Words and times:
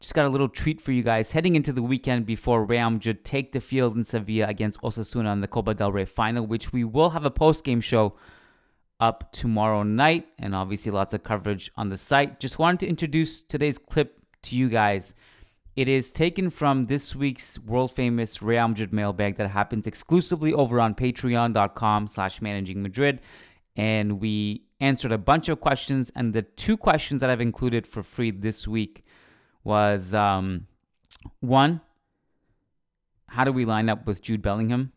Just 0.00 0.12
got 0.12 0.26
a 0.26 0.28
little 0.28 0.48
treat 0.48 0.80
for 0.80 0.92
you 0.92 1.02
guys. 1.02 1.32
Heading 1.32 1.56
into 1.56 1.72
the 1.72 1.82
weekend 1.82 2.26
before 2.26 2.64
Real 2.64 2.90
Madrid 2.90 3.24
take 3.24 3.52
the 3.52 3.60
field 3.60 3.96
in 3.96 4.04
Sevilla 4.04 4.46
against 4.46 4.80
Osasuna 4.82 5.32
in 5.32 5.40
the 5.40 5.48
Copa 5.48 5.72
del 5.72 5.90
Rey 5.90 6.04
final, 6.04 6.46
which 6.46 6.70
we 6.70 6.84
will 6.84 7.10
have 7.10 7.24
a 7.24 7.30
post-game 7.30 7.80
show 7.80 8.14
up 9.00 9.32
tomorrow 9.32 9.82
night, 9.82 10.26
and 10.38 10.54
obviously 10.54 10.92
lots 10.92 11.14
of 11.14 11.24
coverage 11.24 11.70
on 11.76 11.88
the 11.88 11.96
site. 11.96 12.40
Just 12.40 12.58
wanted 12.58 12.80
to 12.80 12.88
introduce 12.88 13.40
today's 13.40 13.78
clip 13.78 14.20
to 14.42 14.56
you 14.56 14.68
guys. 14.68 15.14
It 15.76 15.88
is 15.88 16.12
taken 16.12 16.50
from 16.50 16.86
this 16.86 17.16
week's 17.16 17.58
world-famous 17.58 18.42
Real 18.42 18.68
Madrid 18.68 18.92
mailbag 18.92 19.36
that 19.36 19.50
happens 19.50 19.86
exclusively 19.86 20.52
over 20.52 20.78
on 20.78 20.94
patreon.com 20.94 22.06
slash 22.06 22.42
managing 22.42 22.82
Madrid. 22.82 23.20
And 23.76 24.20
we 24.20 24.64
answered 24.78 25.12
a 25.12 25.18
bunch 25.18 25.48
of 25.48 25.60
questions, 25.60 26.12
and 26.14 26.34
the 26.34 26.42
two 26.42 26.76
questions 26.76 27.22
that 27.22 27.30
I've 27.30 27.40
included 27.40 27.86
for 27.86 28.02
free 28.02 28.30
this 28.30 28.68
week 28.68 29.04
was 29.66 30.14
um, 30.14 30.68
one, 31.40 31.80
how 33.26 33.42
do 33.42 33.52
we 33.52 33.64
line 33.64 33.88
up 33.88 34.06
with 34.06 34.22
Jude 34.22 34.40
Bellingham? 34.40 34.92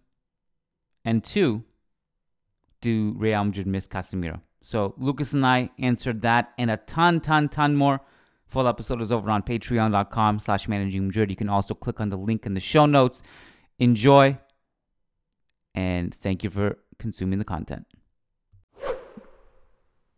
And 1.04 1.24
two, 1.24 1.64
do 2.80 3.16
Real 3.18 3.44
Madrid 3.44 3.66
miss 3.66 3.88
Casemiro? 3.88 4.42
So 4.62 4.94
Lucas 4.98 5.34
and 5.34 5.44
I 5.44 5.72
answered 5.80 6.22
that 6.22 6.54
and 6.60 6.70
a 6.70 6.78
ton, 6.78 7.20
ton, 7.20 7.50
ton 7.50 7.76
more. 7.76 8.02
Full 8.46 8.68
episode 8.68 9.02
is 9.02 9.12
over 9.12 9.32
on 9.32 9.42
patreon.com 9.42 10.38
slash 10.38 10.68
managing 10.68 11.08
Madrid. 11.08 11.32
You 11.32 11.36
can 11.36 11.50
also 11.50 11.74
click 11.74 12.00
on 12.00 12.10
the 12.10 12.18
link 12.18 12.46
in 12.46 12.54
the 12.54 12.60
show 12.60 12.86
notes. 12.86 13.24
Enjoy 13.80 14.38
and 15.74 16.14
thank 16.14 16.44
you 16.44 16.52
for 16.52 16.78
consuming 17.00 17.40
the 17.40 17.46
content. 17.46 17.88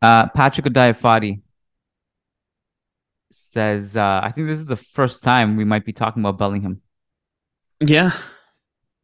Uh, 0.02 0.28
Patrick 0.28 0.66
Adiafati 0.66 1.42
says, 3.34 3.98
uh, 3.98 4.22
I 4.24 4.32
think 4.32 4.48
this 4.48 4.60
is 4.60 4.66
the 4.66 4.76
first 4.76 5.24
time 5.24 5.58
we 5.58 5.66
might 5.66 5.86
be 5.86 5.94
talking 5.94 6.22
about 6.22 6.38
Bellingham. 6.38 6.82
Yeah. 7.80 8.12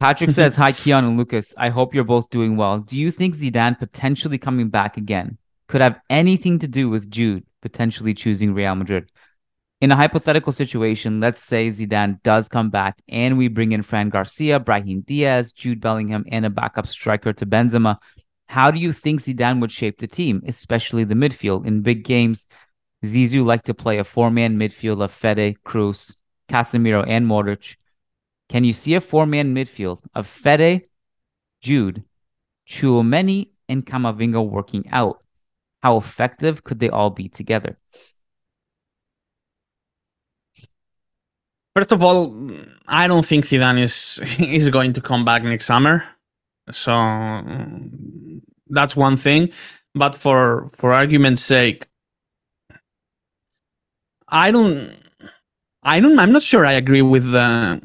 Patrick 0.00 0.30
says, 0.38 0.56
Hi, 0.56 0.72
Kiyan 0.72 1.00
and 1.00 1.16
Lucas. 1.16 1.54
I 1.56 1.70
hope 1.70 1.94
you're 1.94 2.04
both 2.04 2.30
doing 2.30 2.56
well. 2.56 2.78
Do 2.80 2.98
you 2.98 3.10
think 3.10 3.34
Zidane 3.34 3.78
potentially 3.78 4.38
coming 4.38 4.68
back 4.68 4.96
again 4.96 5.38
could 5.66 5.80
have 5.80 6.00
anything 6.08 6.58
to 6.60 6.68
do 6.68 6.88
with 6.88 7.10
Jude 7.10 7.44
potentially 7.60 8.14
choosing 8.14 8.54
Real 8.54 8.74
Madrid? 8.74 9.10
In 9.80 9.92
a 9.92 9.96
hypothetical 9.96 10.50
situation, 10.50 11.20
let's 11.20 11.44
say 11.44 11.68
Zidane 11.68 12.20
does 12.24 12.48
come 12.48 12.68
back 12.68 13.00
and 13.08 13.38
we 13.38 13.46
bring 13.46 13.70
in 13.70 13.82
Fran 13.82 14.08
Garcia, 14.08 14.58
Brahim 14.58 15.02
Diaz, 15.02 15.52
Jude 15.52 15.80
Bellingham, 15.80 16.24
and 16.32 16.44
a 16.44 16.50
backup 16.50 16.88
striker 16.88 17.32
to 17.32 17.46
Benzema. 17.46 17.98
How 18.48 18.72
do 18.72 18.80
you 18.80 18.92
think 18.92 19.20
Zidane 19.20 19.60
would 19.60 19.70
shape 19.70 19.98
the 19.98 20.08
team, 20.08 20.42
especially 20.46 21.04
the 21.04 21.14
midfield? 21.14 21.64
In 21.64 21.82
big 21.82 22.02
games, 22.02 22.48
Zizou 23.04 23.44
liked 23.44 23.66
to 23.66 23.74
play 23.74 23.98
a 23.98 24.04
four-man 24.04 24.58
midfield 24.58 25.02
of 25.02 25.12
Fede, 25.12 25.56
Kroos, 25.64 26.16
Casemiro, 26.48 27.04
and 27.06 27.26
Modric. 27.26 27.76
Can 28.48 28.64
you 28.64 28.72
see 28.72 28.94
a 28.94 29.00
four-man 29.00 29.54
midfield 29.54 30.00
of 30.14 30.26
Fede, 30.26 30.88
Jude, 31.60 32.04
Chouameni, 32.66 33.50
and 33.68 33.86
Camavinga 33.86 34.46
working 34.46 34.88
out? 34.90 35.22
How 35.82 35.96
effective 35.96 36.64
could 36.64 36.80
they 36.80 36.88
all 36.88 37.10
be 37.10 37.28
together? 37.28 37.78
First 41.76 41.92
of 41.92 42.02
all, 42.02 42.50
I 42.88 43.06
don't 43.06 43.24
think 43.24 43.44
Zidane 43.44 43.78
is 43.78 44.20
is 44.40 44.70
going 44.70 44.94
to 44.94 45.00
come 45.00 45.24
back 45.24 45.44
next 45.44 45.66
summer, 45.66 46.02
so 46.72 46.92
that's 48.68 48.96
one 48.96 49.16
thing. 49.16 49.50
But 49.94 50.16
for 50.16 50.72
for 50.74 50.92
argument's 50.92 51.42
sake, 51.42 51.86
I 54.28 54.50
don't, 54.50 54.96
I 55.82 56.00
don't, 56.00 56.18
I'm 56.18 56.32
not 56.32 56.42
sure 56.42 56.66
I 56.66 56.72
agree 56.72 57.02
with 57.02 57.32
the 57.32 57.82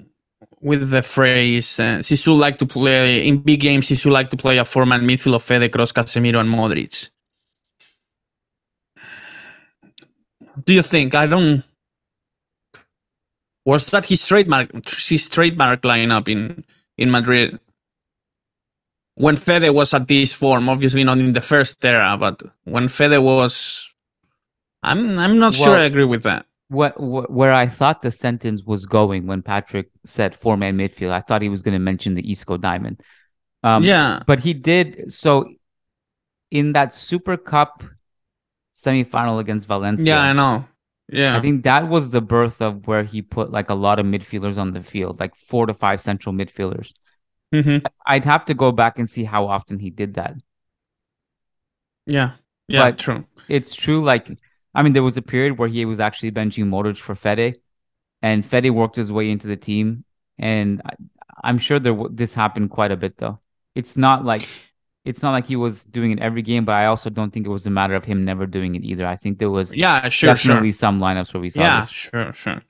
with 0.62 0.90
the 0.92 1.04
phrase 1.04 1.80
uh, 1.80 2.00
Zizou 2.00 2.38
like 2.38 2.58
to 2.58 2.66
play 2.66 3.28
in 3.28 3.40
big 3.40 3.62
games. 3.62 3.88
Zizou 3.90 4.12
like 4.12 4.30
to 4.30 4.38
play 4.38 4.58
a 4.60 4.66
four-man 4.66 5.02
midfield 5.04 5.36
of 5.36 5.44
Fede, 5.44 5.72
Kroos, 5.72 5.94
Casemiro, 5.94 6.40
and 6.40 6.50
Modric. 6.50 7.10
Do 10.66 10.74
you 10.74 10.84
think? 10.84 11.16
I 11.16 11.28
don't. 11.28 11.64
Was 13.66 13.88
that 13.92 14.08
his 14.08 14.26
trademark? 14.28 14.72
His 14.90 15.30
trademark 15.30 15.82
lineup 15.84 16.30
in 16.30 16.66
in 16.98 17.12
Madrid 17.12 17.60
when 19.16 19.38
Fede 19.38 19.72
was 19.74 19.94
at 19.94 20.08
this 20.08 20.34
form. 20.34 20.70
Obviously 20.70 21.04
not 21.06 21.20
in 21.20 21.34
the 21.34 21.42
first 21.42 21.84
era, 21.86 22.18
but 22.20 22.44
when 22.66 22.90
Fede 22.90 23.20
was, 23.22 23.93
I'm 24.84 25.18
I'm 25.18 25.40
not 25.40 25.54
sure 25.54 25.78
I 25.78 25.84
agree 25.86 26.06
with 26.06 26.24
that. 26.24 26.46
What, 26.70 27.00
what 27.00 27.32
where 27.32 27.54
I 27.54 27.68
thought 27.68 28.02
the 28.02 28.10
sentence 28.12 28.64
was 28.64 28.86
going 28.86 29.28
when 29.28 29.42
Patrick 29.44 29.90
said 30.06 30.34
four 30.36 30.58
man 30.58 30.78
midfield, 30.78 31.12
I 31.12 31.22
thought 31.22 31.42
he 31.42 31.50
was 31.50 31.62
going 31.62 31.74
to 31.74 31.80
mention 31.80 32.16
the 32.16 32.30
Isco 32.32 32.58
Diamond. 32.58 33.02
Um, 33.64 33.84
yeah, 33.84 34.22
but 34.26 34.40
he 34.42 34.54
did 34.54 35.12
so 35.14 35.46
in 36.52 36.74
that 36.74 36.94
Super 36.94 37.38
Cup 37.38 37.84
semifinal 38.76 39.40
against 39.40 39.68
Valencia. 39.68 40.06
yeah, 40.06 40.22
I 40.22 40.34
know. 40.34 40.66
Yeah, 41.12 41.38
I 41.38 41.42
think 41.42 41.64
that 41.64 41.88
was 41.90 42.10
the 42.10 42.22
birth 42.22 42.62
of 42.62 42.88
where 42.88 43.04
he 43.04 43.22
put 43.22 43.52
like 43.52 43.70
a 43.70 43.76
lot 43.76 44.00
of 44.00 44.06
midfielders 44.06 44.58
on 44.58 44.72
the 44.72 44.82
field, 44.84 45.20
like 45.20 45.36
four 45.36 45.66
to 45.68 45.74
five 45.74 46.02
central 46.02 46.34
midfielders. 46.34 46.94
Mhm. 47.54 47.86
I'd 48.08 48.26
have 48.26 48.46
to 48.46 48.54
go 48.56 48.72
back 48.72 48.98
and 48.98 49.08
see 49.10 49.26
how 49.26 49.46
often 49.48 49.78
he 49.80 49.92
did 49.92 50.16
that. 50.16 50.34
yeah, 52.08 52.32
yeah. 52.68 52.86
But- 52.86 52.98
true. 52.98 53.26
It's 53.50 53.76
true, 53.76 54.02
like 54.04 54.30
I 54.76 54.84
mean, 54.84 54.94
there 54.94 55.04
was 55.04 55.18
a 55.18 55.22
period 55.22 55.58
where 55.58 55.70
he 55.70 55.86
was 55.86 56.00
actually 56.00 56.32
benching 56.32 56.66
Modric 56.66 56.98
for 56.98 57.16
Fede, 57.16 57.60
and 58.22 58.46
Fede 58.46 58.72
worked 58.72 58.96
his 58.96 59.12
way 59.12 59.30
into 59.30 59.48
the 59.48 59.58
team. 59.58 60.06
And 60.40 60.82
I, 60.86 60.94
I'm 61.44 61.58
sure 61.58 61.80
there 61.80 61.94
w- 61.94 62.12
this 62.14 62.34
happened 62.34 62.72
quite 62.72 62.92
a 62.92 62.98
bit 62.98 63.18
though. 63.18 63.40
It's 63.76 63.98
not 63.98 64.26
like 64.26 64.48
it's 65.06 65.22
not 65.22 65.32
like 65.32 65.48
he 65.48 65.56
was 65.58 65.84
doing 65.86 66.12
it 66.12 66.20
every 66.20 66.42
game, 66.42 66.66
but 66.66 66.74
I 66.74 66.86
also 66.86 67.10
don't 67.10 67.32
think 67.32 67.46
it 67.46 67.50
was 67.50 67.66
a 67.66 67.70
matter 67.70 67.96
of 67.96 68.06
him 68.06 68.24
never 68.26 68.46
doing 68.48 68.76
it 68.76 68.84
either. 68.86 69.06
I 69.06 69.18
think 69.18 69.40
there 69.40 69.50
was 69.52 69.76
Yeah, 69.76 70.08
sure, 70.10 70.36
sure. 70.36 70.56
definitely 70.56 70.72
some 70.72 71.00
lineups 71.00 71.34
where 71.34 71.42
we 71.42 71.50
saw 71.50 71.70
that. 71.70 71.70
Yeah, 71.70 71.82
this. 71.82 71.90
sure, 71.90 72.34
sure. 72.34 72.62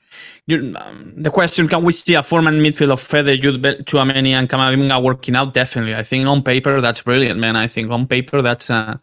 You, 0.48 0.76
um, 0.78 1.14
the 1.18 1.30
question: 1.32 1.68
Can 1.68 1.84
we 1.84 1.92
see 1.94 2.16
a 2.16 2.24
four-man 2.24 2.56
midfield 2.60 2.92
of 2.92 3.02
Fede, 3.02 3.42
Jude, 3.42 3.62
Chouameni, 3.86 4.30
and 4.30 4.50
Camavinga 4.50 5.02
working 5.02 5.36
out? 5.36 5.54
Definitely. 5.54 5.96
I 5.96 6.04
think 6.04 6.28
on 6.28 6.44
paper 6.44 6.82
that's 6.82 7.02
brilliant, 7.02 7.40
man. 7.40 7.56
I 7.56 7.68
think 7.68 7.92
on 7.92 8.08
paper 8.08 8.42
that's 8.42 8.70
uh, 8.70 8.98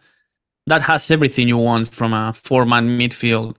that 0.66 0.82
has 0.82 1.10
everything 1.10 1.48
you 1.48 1.58
want 1.58 1.88
from 1.88 2.12
a 2.12 2.32
four-man 2.32 2.98
midfield. 2.98 3.56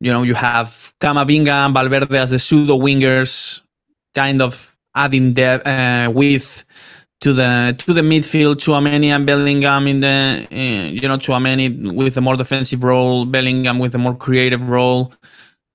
You 0.00 0.12
know, 0.12 0.22
you 0.22 0.34
have 0.34 0.92
Camavinga 1.00 1.66
and 1.66 1.74
Valverde 1.74 2.16
as 2.16 2.30
the 2.30 2.38
pseudo 2.38 2.78
wingers, 2.78 3.62
kind 4.14 4.42
of 4.42 4.76
adding 4.94 5.32
depth 5.32 5.66
uh, 5.66 6.10
width 6.12 6.64
to 7.20 7.32
the 7.32 7.74
to 7.78 7.92
the 7.94 8.02
midfield. 8.02 8.58
To 8.60 8.72
Chouameni 8.72 9.06
and 9.06 9.26
Bellingham 9.26 9.86
in 9.86 10.00
the 10.00 10.46
uh, 10.50 10.90
you 10.90 11.00
know 11.00 11.16
to 11.16 11.32
Chouameni 11.32 11.92
with 11.92 12.16
a 12.16 12.20
more 12.20 12.36
defensive 12.36 12.84
role, 12.84 13.24
Bellingham 13.24 13.78
with 13.78 13.94
a 13.94 13.98
more 13.98 14.14
creative 14.14 14.68
role, 14.68 15.14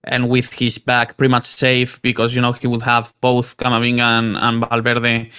and 0.04 0.30
with 0.30 0.54
his 0.54 0.78
back 0.78 1.18
pretty 1.18 1.31
much 1.31 1.45
safe 1.45 2.01
because 2.01 2.36
you 2.36 2.42
know 2.42 2.51
he 2.51 2.68
would 2.68 2.83
have 2.83 3.13
both 3.22 3.57
Camavinga 3.57 4.19
and, 4.19 4.38
and 4.38 4.66
Valverde 4.69 5.31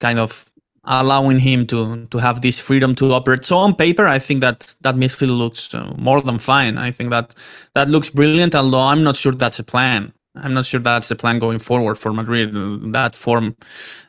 kind 0.00 0.18
of 0.18 0.49
allowing 0.90 1.38
him 1.38 1.66
to 1.66 2.06
to 2.10 2.18
have 2.18 2.40
this 2.40 2.58
freedom 2.58 2.94
to 2.96 3.12
operate. 3.12 3.44
So 3.44 3.56
on 3.56 3.74
paper, 3.74 4.06
I 4.08 4.18
think 4.18 4.40
that 4.40 4.74
that 4.80 4.96
midfield 4.96 5.38
looks 5.38 5.74
uh, 5.74 5.94
more 5.96 6.20
than 6.20 6.38
fine. 6.38 6.78
I 6.78 6.90
think 6.90 7.10
that 7.10 7.34
that 7.74 7.88
looks 7.88 8.10
brilliant. 8.10 8.54
Although 8.54 8.80
I'm 8.80 9.02
not 9.02 9.16
sure 9.16 9.32
that's 9.32 9.58
a 9.58 9.64
plan. 9.64 10.12
I'm 10.34 10.54
not 10.54 10.66
sure 10.66 10.80
that's 10.80 11.08
the 11.08 11.16
plan 11.16 11.38
going 11.38 11.58
forward 11.58 11.96
for 11.96 12.12
Madrid. 12.12 12.50
That 12.92 13.16
form 13.16 13.56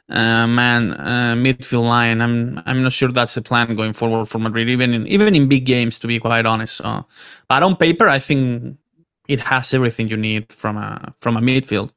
uh, 0.10 0.48
man 0.48 0.94
uh, 0.94 1.36
midfield 1.36 1.88
line. 1.88 2.22
I'm 2.22 2.62
I'm 2.66 2.84
not 2.84 2.92
sure 2.94 3.12
that's 3.12 3.36
the 3.36 3.42
plan 3.42 3.76
going 3.76 3.94
forward 3.94 4.28
for 4.28 4.40
Madrid, 4.40 4.70
even 4.70 4.94
in 4.94 5.08
even 5.08 5.36
in 5.36 5.48
big 5.48 5.66
games, 5.66 6.00
to 6.00 6.08
be 6.08 6.20
quite 6.20 6.46
honest. 6.46 6.78
So, 6.78 7.06
but 7.48 7.64
on 7.64 7.76
paper, 7.76 8.08
I 8.08 8.20
think 8.20 8.78
it 9.28 9.40
has 9.42 9.74
everything 9.74 10.10
you 10.10 10.18
need 10.18 10.52
from 10.54 10.78
a 10.78 11.14
from 11.18 11.38
a 11.38 11.42
midfield. 11.42 11.92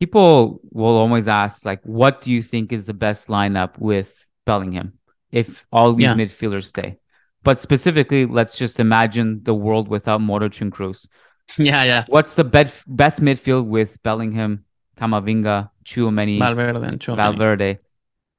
People 0.00 0.60
will 0.72 0.96
always 0.96 1.28
ask, 1.28 1.64
like, 1.64 1.80
what 1.84 2.22
do 2.22 2.32
you 2.32 2.42
think 2.42 2.72
is 2.72 2.86
the 2.86 2.94
best 2.94 3.28
lineup 3.28 3.78
with 3.78 4.26
Bellingham 4.46 4.94
if 5.30 5.66
all 5.70 5.92
these 5.92 6.06
Yeah. 6.06 6.14
midfielders 6.14 6.64
stay? 6.64 6.98
But 7.42 7.58
specifically, 7.58 8.26
let's 8.26 8.56
just 8.56 8.80
imagine 8.80 9.42
the 9.44 9.54
world 9.54 9.88
without 9.88 10.20
and 10.20 10.72
Kroos. 10.72 11.08
Yeah, 11.58 11.82
yeah. 11.84 12.04
What's 12.06 12.34
the 12.34 12.44
best 12.44 12.84
best 12.86 13.20
midfield 13.20 13.66
with 13.66 14.00
Bellingham, 14.02 14.64
Camavinga, 14.96 15.70
Chouameni, 15.84 16.38
Valverde 16.38 16.78
and. 16.86 17.02
Valverde, 17.02 17.78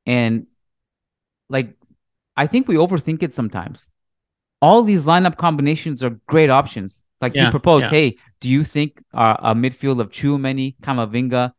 and 0.05 0.47
like 1.49 1.75
I 2.37 2.47
think 2.47 2.67
we 2.67 2.75
overthink 2.75 3.21
it 3.21 3.33
sometimes. 3.33 3.89
All 4.61 4.83
these 4.83 5.03
lineup 5.05 5.35
combinations 5.37 6.03
are 6.03 6.11
great 6.27 6.49
options. 6.49 7.03
Like 7.19 7.35
you 7.35 7.41
Yeah, 7.43 7.51
propose, 7.51 7.83
yeah. 7.83 7.89
hey, 7.89 8.17
do 8.41 8.49
you 8.49 8.63
think 8.63 9.01
uh, 9.13 9.37
a 9.39 9.55
midfield 9.55 10.01
of 10.01 10.09
Chouameni, 10.09 10.75
Camavinga, 10.81 11.53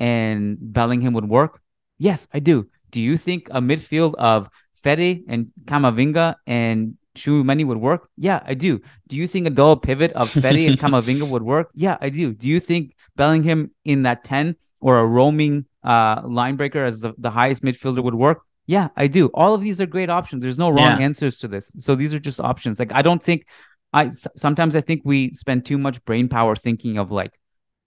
and 0.00 0.58
Bellingham 0.60 1.14
would 1.14 1.28
work? 1.28 1.60
Yes, 1.98 2.28
I 2.34 2.40
do. 2.40 2.68
Do 2.90 3.00
you 3.00 3.16
think 3.16 3.48
a 3.50 3.60
midfield 3.60 4.14
of 4.16 4.48
Fede 4.74 5.24
and 5.28 5.50
Camavinga 5.64 6.34
and 6.46 6.96
Chouameni 7.14 7.64
would 7.66 7.78
work? 7.78 8.08
Yeah, 8.16 8.42
I 8.44 8.54
do. 8.54 8.80
Do 9.08 9.16
you 9.16 9.26
think 9.26 9.46
a 9.46 9.50
double 9.50 9.76
pivot 9.76 10.12
of 10.12 10.30
Fede 10.44 10.68
and 10.68 10.78
Camavinga 10.78 11.28
would 11.28 11.42
work? 11.42 11.70
Yeah, 11.74 11.96
I 12.00 12.08
do. 12.10 12.32
Do 12.34 12.48
you 12.48 12.60
think 12.60 12.94
Bellingham 13.16 13.70
in 13.84 14.02
that 14.02 14.24
10 14.24 14.56
or 14.80 14.98
a 14.98 15.06
roaming 15.06 15.66
uh, 15.84 16.22
line 16.26 16.56
breaker 16.56 16.84
as 16.84 17.00
the, 17.00 17.14
the 17.18 17.30
highest 17.30 17.62
midfielder 17.62 18.02
would 18.02 18.14
work? 18.14 18.42
Yeah, 18.66 18.88
I 18.96 19.06
do. 19.08 19.26
All 19.34 19.54
of 19.54 19.60
these 19.60 19.80
are 19.80 19.86
great 19.86 20.10
options. 20.10 20.42
There's 20.42 20.58
no 20.58 20.70
wrong 20.70 20.98
Yeah. 20.98 21.04
answers 21.06 21.38
to 21.38 21.48
this. 21.48 21.72
So 21.78 21.94
these 21.94 22.14
are 22.14 22.18
just 22.18 22.40
options. 22.40 22.78
Like 22.78 22.92
I 22.92 23.02
don't 23.02 23.22
think 23.22 23.46
I 23.94 24.10
sometimes 24.36 24.74
I 24.74 24.80
think 24.80 25.02
we 25.04 25.32
spend 25.34 25.64
too 25.64 25.78
much 25.78 26.04
brain 26.04 26.28
power 26.28 26.56
thinking 26.56 26.98
of 26.98 27.12
like 27.12 27.32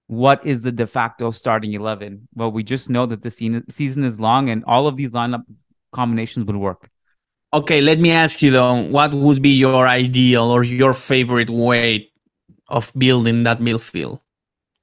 what 0.07 0.43
is 0.45 0.61
the 0.61 0.71
de 0.71 0.87
facto 0.87 1.31
starting 1.31 1.73
11. 1.73 2.29
Well, 2.33 2.49
we 2.49 2.63
just 2.63 2.89
know 2.89 3.05
that 3.05 3.21
the 3.23 3.29
season 3.29 3.69
season 3.69 4.05
is 4.05 4.19
long 4.19 4.49
and 4.49 4.63
all 4.65 4.87
of 4.87 4.95
these 4.95 5.11
lineup 5.11 5.43
combinations 5.91 6.45
would 6.45 6.55
work. 6.55 6.89
Okay, 7.53 7.81
let 7.81 7.99
me 7.99 8.11
ask 8.11 8.41
you 8.41 8.51
though, 8.51 8.83
what 8.83 9.13
would 9.13 9.41
be 9.41 9.49
your 9.49 9.85
ideal 9.87 10.45
or 10.45 10.63
your 10.63 10.93
favorite 10.93 11.49
way 11.49 12.09
of 12.69 12.91
building 12.97 13.43
that 13.43 13.59
midfield 13.59 14.21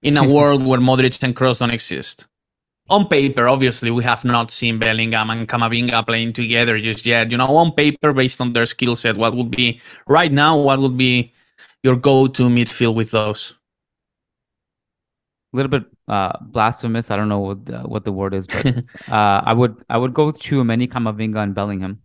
in 0.03 0.19
a 0.19 0.29
world 0.37 0.65
where 0.65 0.81
Modric 0.81 1.23
and 1.23 1.35
Kroos 1.35 1.61
don't 1.61 1.71
exist? 1.71 2.27
On 2.91 3.09
paper, 3.09 3.49
obviously, 3.49 3.91
we 3.91 4.05
have 4.05 4.25
not 4.25 4.51
seen 4.51 4.79
Bellingham 4.79 5.31
and 5.31 5.49
Camavinga 5.49 6.05
playing 6.07 6.35
together 6.35 6.79
just 6.79 7.07
yet. 7.07 7.31
You 7.31 7.39
know, 7.39 7.57
on 7.57 7.73
paper, 7.73 8.13
based 8.13 8.41
on 8.43 8.53
their 8.53 8.67
skill 8.67 8.95
set, 8.95 9.17
what 9.17 9.35
would 9.35 9.51
be 9.51 9.81
right 10.07 10.31
now? 10.31 10.59
What 10.59 10.81
would 10.81 10.97
be 10.99 11.33
your 11.83 11.97
go-to 11.97 12.45
midfield 12.51 12.95
with 12.95 13.11
those? 13.11 13.55
A 15.53 15.57
little 15.57 15.71
bit 15.71 15.85
uh 16.09 16.33
blasphemous. 16.43 17.11
I 17.11 17.17
don't 17.17 17.31
know 17.31 17.39
what 17.41 17.65
the, 17.65 17.79
what 17.79 18.05
the 18.05 18.13
word 18.13 18.35
is, 18.35 18.47
but 18.47 18.67
uh 19.09 19.41
I 19.45 19.55
would 19.55 19.83
I 19.89 19.97
would 19.97 20.13
go 20.13 20.27
with 20.27 20.39
Chouameni, 20.39 20.87
Camavinga, 20.89 21.43
and 21.43 21.55
Bellingham, 21.55 22.03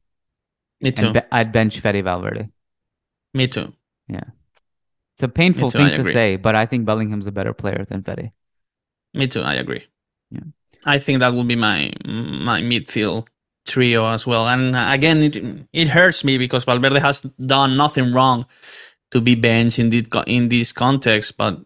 Me 0.80 0.92
too. 0.92 1.12
be- 1.12 1.28
I'd 1.32 1.52
bench 1.52 1.80
Fede 1.80 2.04
Valverde. 2.04 2.50
Me 3.34 3.48
too. 3.48 3.74
Yeah, 4.08 4.24
it's 5.16 5.24
a 5.24 5.28
painful 5.28 5.72
too, 5.72 5.80
thing 5.80 6.04
to 6.04 6.12
say, 6.12 6.38
but 6.38 6.56
I 6.56 6.66
think 6.66 6.86
Bellingham's 6.86 7.28
a 7.28 7.32
better 7.34 7.54
player 7.54 7.86
than 7.90 8.02
Fede. 8.04 8.32
Me 9.14 9.28
too. 9.28 9.42
I 9.42 9.56
agree. 9.56 9.86
I 10.86 11.00
think 11.00 11.20
that 11.20 11.34
would 11.34 11.48
be 11.48 11.56
my 11.56 11.92
my 12.06 12.62
midfield 12.62 13.28
trio 13.66 14.06
as 14.08 14.26
well. 14.26 14.48
And 14.48 14.76
uh, 14.76 14.88
again, 14.92 15.22
it 15.24 15.36
it 15.74 15.90
hurts 15.90 16.24
me 16.24 16.38
because 16.38 16.64
Valverde 16.66 17.00
has 17.00 17.22
done 17.46 17.76
nothing 17.78 18.14
wrong 18.14 18.46
to 19.12 19.22
be 19.22 19.36
benched 19.36 19.80
in 19.80 19.90
this 19.90 20.04
in 20.28 20.50
this 20.50 20.72
context, 20.72 21.38
but 21.38 21.60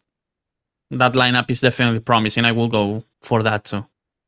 that 0.92 1.14
lineup 1.14 1.50
is 1.50 1.62
definitely 1.62 2.00
promising. 2.00 2.46
I 2.46 2.52
will 2.52 2.68
go 2.68 3.04
for 3.22 3.44
that 3.44 3.66
too. 3.66 3.86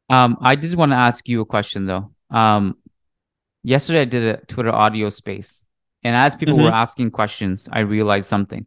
Um, 0.10 0.38
I 0.42 0.56
did 0.56 0.74
want 0.76 0.92
to 0.92 0.96
ask 0.98 1.28
you 1.28 1.42
a 1.42 1.46
question 1.46 1.86
though. 1.86 2.12
Um, 2.30 2.78
yesterday 3.64 4.02
I 4.02 4.06
did 4.06 4.24
a 4.24 4.46
Twitter 4.46 4.72
audio 4.72 5.10
space, 5.10 5.64
and 6.04 6.16
as 6.16 6.36
people 6.36 6.58
were 6.58 6.70
Mhm. 6.70 6.74
asking 6.84 7.12
questions, 7.12 7.68
I 7.72 7.80
realized 7.80 8.30
something. 8.30 8.66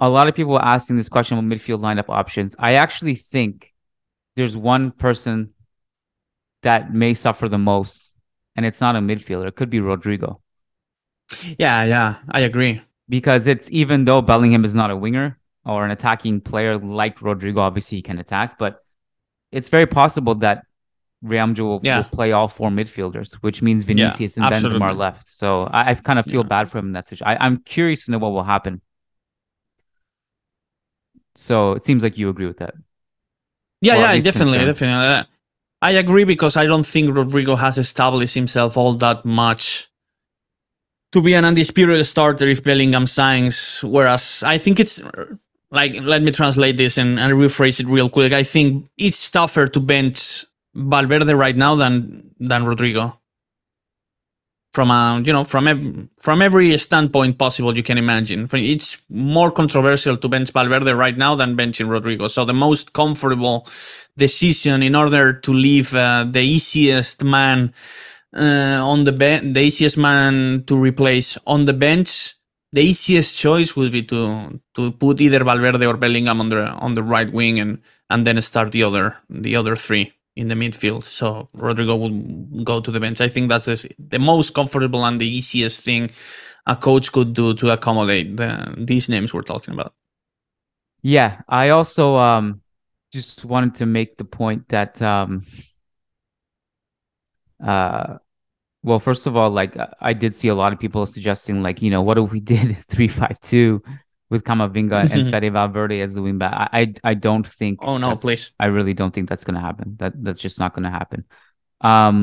A 0.00 0.08
lot 0.08 0.26
of 0.26 0.34
people 0.34 0.52
were 0.54 0.64
asking 0.64 0.96
this 0.96 1.08
question 1.08 1.38
about 1.38 1.48
midfield 1.48 1.78
lineup 1.80 2.08
options. 2.08 2.56
I 2.58 2.74
actually 2.74 3.14
think 3.14 3.71
there's 4.36 4.56
one 4.56 4.90
person 4.90 5.54
that 6.62 6.92
may 6.92 7.14
suffer 7.14 7.48
the 7.48 7.58
most, 7.58 8.16
and 8.56 8.64
it's 8.64 8.80
not 8.80 8.96
a 8.96 9.00
midfielder. 9.00 9.48
It 9.48 9.56
could 9.56 9.70
be 9.70 9.78
Rodrygo 9.80 10.40
Yeah, 11.58 11.84
yeah, 11.84 12.16
I 12.30 12.40
agree. 12.40 12.82
because 13.08 13.46
it's 13.46 13.70
even 13.70 14.04
though 14.04 14.22
Bellingham 14.22 14.64
is 14.64 14.74
not 14.74 14.90
a 14.90 14.96
winger 14.96 15.38
or 15.64 15.84
an 15.84 15.90
attacking 15.90 16.40
player 16.40 16.78
like 16.78 17.18
Rodrygo, 17.18 17.58
obviously 17.58 17.98
he 17.98 18.02
can 18.02 18.18
attack, 18.18 18.58
but 18.58 18.82
it's 19.50 19.68
very 19.68 19.86
possible 19.86 20.34
that 20.36 20.64
Madrid 21.20 21.60
will, 21.60 21.80
Yeah. 21.82 21.98
will 21.98 22.04
play 22.04 22.32
all 22.32 22.48
four 22.48 22.70
midfielders, 22.70 23.34
which 23.34 23.62
means 23.62 23.84
Vinicius 23.84 24.36
and 24.36 24.44
Benzema 24.46 24.80
are 24.82 24.94
left. 24.94 25.26
So 25.26 25.64
I, 25.64 25.90
I 25.90 25.94
kind 25.94 26.18
of 26.18 26.26
feel 26.26 26.42
Yeah. 26.42 26.48
bad 26.48 26.68
for 26.70 26.78
him 26.78 26.86
in 26.86 26.92
that 26.92 27.06
situation. 27.08 27.26
I, 27.26 27.44
I'm 27.44 27.58
curious 27.58 28.06
to 28.06 28.10
know 28.12 28.18
what 28.18 28.32
will 28.32 28.42
happen. 28.44 28.80
So 31.34 31.72
it 31.72 31.84
seems 31.84 32.02
like 32.02 32.18
you 32.18 32.28
agree 32.28 32.46
with 32.46 32.58
that. 32.58 32.74
Yeah, 33.82 33.96
yeah, 33.96 34.20
definitely, 34.20 34.58
concern. 34.58 34.66
definitely. 34.66 35.06
Uh, 35.06 35.24
I 35.82 35.90
agree 35.92 36.24
because 36.24 36.56
I 36.56 36.66
don't 36.66 36.86
think 36.86 37.14
Rodrygo 37.14 37.58
has 37.58 37.76
established 37.76 38.34
himself 38.34 38.76
all 38.76 38.94
that 38.94 39.24
much 39.24 39.90
to 41.10 41.20
be 41.20 41.34
an 41.34 41.44
undisputed 41.44 42.06
starter 42.06 42.46
if 42.48 42.62
Bellingham 42.62 43.06
signs. 43.06 43.80
Whereas 43.82 44.44
I 44.46 44.58
think 44.58 44.78
it's 44.78 45.02
like, 45.72 46.00
let 46.00 46.22
me 46.22 46.30
translate 46.30 46.76
this 46.76 46.96
and, 46.98 47.18
and 47.18 47.32
rephrase 47.34 47.80
it 47.80 47.86
real 47.86 48.08
quick. 48.08 48.32
I 48.32 48.44
think 48.44 48.88
it's 48.96 49.28
tougher 49.28 49.66
to 49.66 49.80
bench 49.80 50.46
Valverde 50.74 51.34
right 51.34 51.56
now 51.56 51.74
than 51.74 52.30
than 52.38 52.62
Rodrygo. 52.62 53.18
From 54.72 54.90
a 54.90 55.20
you 55.22 55.32
know 55.34 55.44
from 55.44 56.08
from 56.18 56.40
every 56.40 56.78
standpoint 56.78 57.36
possible 57.36 57.76
you 57.76 57.82
can 57.82 57.98
imagine, 57.98 58.48
it's 58.52 58.96
more 59.10 59.50
controversial 59.50 60.16
to 60.16 60.28
bench 60.28 60.50
Valverde 60.50 60.92
right 60.94 61.16
now 61.16 61.34
than 61.34 61.56
benching 61.56 61.88
Rodrygo. 61.88 62.30
So 62.30 62.46
the 62.46 62.54
most 62.54 62.94
comfortable 62.94 63.66
decision 64.16 64.82
in 64.82 64.94
order 64.94 65.34
to 65.34 65.52
leave 65.52 65.94
uh, 65.94 66.24
the 66.24 66.40
easiest 66.40 67.22
man 67.22 67.74
uh, 68.34 68.80
on 68.82 69.04
the 69.04 69.12
bench, 69.12 69.52
the 69.52 69.60
easiest 69.60 69.98
man 69.98 70.64
to 70.66 70.76
replace 70.76 71.36
on 71.46 71.66
the 71.66 71.74
bench, 71.74 72.34
the 72.72 72.80
easiest 72.80 73.36
choice 73.36 73.76
would 73.76 73.92
be 73.92 74.02
to 74.04 74.58
to 74.74 74.92
put 74.92 75.20
either 75.20 75.44
Valverde 75.44 75.84
or 75.84 75.98
Bellingham 75.98 76.40
on 76.40 76.48
the 76.48 76.68
on 76.68 76.94
the 76.94 77.02
right 77.02 77.30
wing 77.30 77.60
and 77.60 77.82
and 78.08 78.26
then 78.26 78.40
start 78.40 78.72
the 78.72 78.82
other 78.82 79.18
the 79.28 79.54
other 79.54 79.76
three 79.76 80.14
in 80.36 80.48
the 80.48 80.54
midfield. 80.54 81.04
So 81.04 81.48
Rodrygo 81.56 81.98
would 81.98 82.64
go 82.64 82.80
to 82.80 82.90
the 82.90 83.00
bench. 83.00 83.20
I 83.20 83.28
think 83.28 83.48
that's 83.48 83.66
the, 83.98 84.18
most 84.18 84.54
comfortable 84.54 85.04
and 85.04 85.18
the 85.18 85.26
easiest 85.26 85.84
thing 85.84 86.10
a 86.66 86.76
coach 86.76 87.12
could 87.12 87.34
do 87.34 87.54
to 87.54 87.70
accommodate 87.70 88.36
the, 88.36 88.74
these 88.78 89.08
names 89.08 89.34
we're 89.34 89.42
talking 89.42 89.74
about. 89.74 89.94
Yeah, 91.02 91.42
I 91.48 91.70
also 91.70 92.16
um 92.16 92.62
just 93.12 93.44
wanted 93.44 93.74
to 93.76 93.86
make 93.86 94.16
the 94.16 94.24
point 94.24 94.68
that 94.68 95.02
um 95.02 95.44
uh 97.62 98.18
well 98.84 99.00
first 99.00 99.26
of 99.26 99.36
all 99.36 99.50
like 99.50 99.76
I 100.00 100.12
did 100.12 100.34
see 100.34 100.48
a 100.48 100.54
lot 100.54 100.72
of 100.72 100.78
people 100.78 101.04
suggesting 101.06 101.62
like 101.62 101.82
you 101.82 101.90
know 101.90 102.02
what 102.02 102.18
if 102.18 102.30
we 102.30 102.38
did 102.38 102.78
352 102.88 103.82
with 104.32 104.42
Camavinga 104.48 104.98
and 105.12 105.30
Fede 105.30 105.52
Valverde 105.52 106.00
as 106.00 106.14
the 106.16 106.22
wing 106.24 106.38
back 106.38 106.54
I 106.56 106.80
I, 106.80 106.82
I 107.10 107.14
don't 107.26 107.46
think 107.46 107.80
Oh, 107.82 107.98
no, 107.98 108.16
please. 108.16 108.50
I 108.58 108.66
really 108.76 108.94
don't 108.94 109.12
think 109.14 109.28
that's 109.28 109.44
going 109.44 109.58
to 109.60 109.66
happen 109.68 109.96
that 110.00 110.12
that's 110.24 110.40
just 110.40 110.58
not 110.62 110.72
going 110.74 110.88
to 110.88 110.94
happen 111.00 111.24
um 111.92 112.16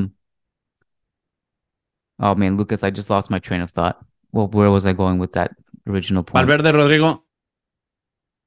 Oh 2.21 2.35
man, 2.35 2.57
Lucas, 2.57 2.83
I 2.83 2.89
just 2.89 3.09
lost 3.09 3.31
my 3.31 3.39
train 3.39 3.61
of 3.61 3.71
thought. 3.71 3.95
Well, 4.33 4.47
where 4.47 4.69
was 4.69 4.85
I 4.85 4.91
going 4.91 5.19
with 5.23 5.33
that 5.39 5.51
original 5.87 6.23
point? 6.23 6.45
Valverde, 6.45 6.77
Rodrygo. 6.77 7.21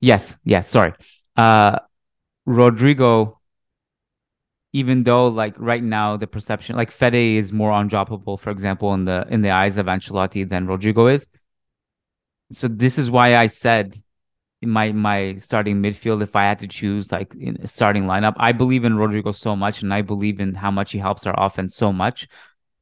Yes, 0.00 0.36
yes, 0.44 0.68
sorry. 0.68 0.92
Uh 1.36 1.78
Rodrygo, 2.46 3.36
even 4.72 5.04
though 5.04 5.28
like 5.28 5.54
right 5.58 5.82
now 5.82 6.16
the 6.16 6.26
perception 6.26 6.76
like 6.76 6.90
Fede 6.90 7.38
is 7.38 7.52
more 7.52 7.70
undroppable, 7.70 8.38
for 8.38 8.50
example, 8.50 8.92
in 8.92 9.06
the 9.06 9.26
in 9.30 9.40
the 9.42 9.50
eyes 9.50 9.78
of 9.78 9.86
Ancelotti 9.86 10.48
than 10.48 10.66
Rodrygo 10.66 11.12
is. 11.14 11.28
So 12.52 12.68
this 12.68 12.98
is 12.98 13.10
why 13.10 13.36
I 13.36 13.46
said 13.46 13.96
in 14.60 14.70
my 14.70 14.92
my 14.92 15.36
starting 15.38 15.82
midfield, 15.82 16.22
if 16.22 16.36
I 16.36 16.44
had 16.44 16.60
to 16.60 16.68
choose 16.68 17.10
like 17.10 17.34
in 17.34 17.58
a 17.62 17.66
starting 17.66 18.04
lineup, 18.04 18.34
I 18.36 18.52
believe 18.52 18.84
in 18.84 18.94
Rodrygo 18.94 19.34
so 19.34 19.56
much 19.56 19.82
and 19.82 19.92
I 19.92 20.02
believe 20.02 20.40
in 20.40 20.54
how 20.54 20.70
much 20.70 20.92
he 20.92 20.98
helps 20.98 21.26
our 21.26 21.34
offense 21.36 21.74
so 21.74 21.92
much 21.92 22.28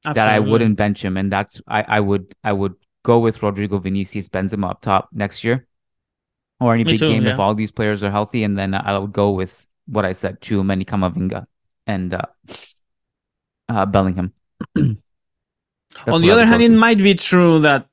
that 0.05 0.29
I 0.29 0.39
wouldn't 0.39 0.77
bench 0.77 1.05
him. 1.05 1.17
And 1.17 1.33
that's 1.33 1.61
I, 1.67 1.83
I 1.83 2.01
would 2.01 2.35
I 2.45 2.53
would 2.53 2.75
go 3.03 3.19
with 3.19 3.41
Rodrygo 3.41 3.83
Vinicius 3.83 4.29
Benzema 4.29 4.71
up 4.71 4.83
top 4.83 5.09
next 5.13 5.45
year. 5.45 5.67
Or 6.61 6.75
any 6.75 6.85
Me 6.85 6.93
big 6.93 7.01
too, 7.01 7.09
game 7.09 7.25
yeah. 7.25 7.33
if 7.33 7.39
all 7.39 7.55
these 7.55 7.73
players 7.73 8.05
are 8.05 8.11
healthy, 8.11 8.45
and 8.45 8.59
then 8.59 8.75
I 8.75 8.99
would 8.99 9.15
go 9.15 9.31
with 9.31 9.67
what 9.87 10.05
I 10.05 10.13
said, 10.13 10.43
Chouameni, 10.43 10.85
Camavinga, 10.85 11.47
and 11.87 12.13
uh, 12.13 12.27
uh, 13.67 13.87
Bellingham. 13.87 14.35
On 14.77 16.21
the 16.21 16.31
other 16.31 16.45
hand, 16.45 16.63
it 16.63 16.71
might 16.71 16.99
be 16.99 17.15
true 17.15 17.61
that 17.61 17.89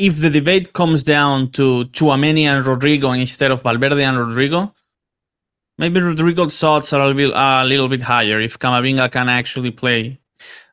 if 0.00 0.16
the 0.16 0.30
debate 0.30 0.72
comes 0.72 1.02
down 1.02 1.50
to 1.52 1.84
Chouameni 1.86 2.44
and 2.44 2.64
Rodrygo 2.64 3.18
instead 3.18 3.50
of 3.50 3.62
Valverde 3.62 4.02
and 4.02 4.16
Rodrygo, 4.16 4.72
maybe 5.78 6.00
Rodrygo's 6.00 6.62
odds 6.62 6.92
are 6.92 7.00
a 7.00 7.06
little, 7.08 7.16
bit, 7.16 7.32
a 7.36 7.64
little 7.64 7.88
bit 7.88 8.02
higher 8.02 8.40
if 8.40 8.58
Camavinga 8.58 9.10
can 9.12 9.28
actually 9.28 9.70
play 9.70 10.18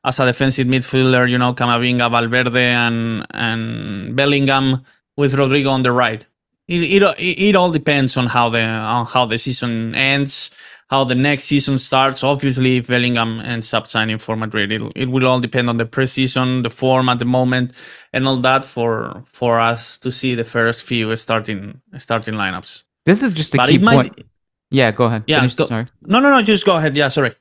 as 0.03 0.19
a 0.19 0.25
defensive 0.25 0.67
midfielder. 0.67 1.29
You 1.29 1.37
know, 1.37 1.53
Camavinga, 1.53 2.09
Valverde, 2.09 2.57
and 2.57 3.25
and 3.31 4.15
Bellingham 4.15 4.83
with 5.17 5.33
Rodrygo 5.33 5.71
on 5.71 5.83
the 5.83 5.91
right. 5.91 6.25
It, 6.67 7.01
it, 7.01 7.15
it 7.19 7.55
all 7.55 7.71
depends 7.71 8.17
on 8.17 8.27
how 8.27 8.49
the 8.49 8.61
on 8.61 9.05
how 9.05 9.25
the 9.25 9.37
season 9.37 9.93
ends, 9.95 10.51
how 10.89 11.03
the 11.03 11.15
next 11.15 11.43
season 11.43 11.77
starts. 11.77 12.23
Obviously, 12.23 12.77
if 12.77 12.87
Bellingham 12.87 13.39
ends 13.41 13.73
up 13.73 13.87
signing 13.87 14.17
for 14.17 14.35
Madrid, 14.35 14.71
it, 14.71 14.81
it 14.95 15.09
will 15.09 15.27
all 15.27 15.39
depend 15.39 15.69
on 15.69 15.77
the 15.77 15.85
preseason, 15.85 16.63
the 16.63 16.69
form 16.69 17.09
at 17.09 17.19
the 17.19 17.25
moment, 17.25 17.71
and 18.13 18.27
all 18.27 18.37
that 18.37 18.65
for 18.65 19.23
for 19.27 19.59
us 19.59 19.97
to 19.99 20.11
see 20.11 20.35
the 20.35 20.45
first 20.45 20.83
few 20.83 21.15
starting 21.17 21.81
starting 21.97 22.35
lineups. 22.35 22.83
This 23.05 23.21
is 23.23 23.31
just 23.33 23.53
a 23.53 23.57
But 23.57 23.69
key 23.69 23.77
might, 23.79 23.95
point. 23.95 24.23
Yeah, 24.69 24.91
go 24.91 25.05
ahead. 25.05 25.23
Yeah, 25.27 25.39
Finish, 25.39 25.55
go- 25.55 25.65
sorry. 25.67 25.87
no, 26.01 26.19
no, 26.19 26.29
no, 26.29 26.41
just 26.41 26.65
go 26.65 26.75
ahead. 26.77 26.95
Yeah, 26.97 27.07
sorry. 27.09 27.33